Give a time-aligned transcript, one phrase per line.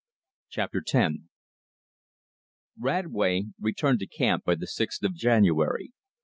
[0.49, 1.13] Chapter X
[2.81, 5.93] Radway returned to camp by the 6th of January.